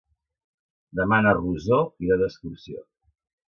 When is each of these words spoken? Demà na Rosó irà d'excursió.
Demà 0.99 1.19
na 1.27 1.35
Rosó 1.41 1.79
irà 2.07 2.19
d'excursió. 2.25 2.85